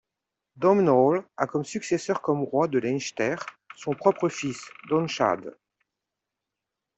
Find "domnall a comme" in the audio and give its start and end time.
0.55-1.63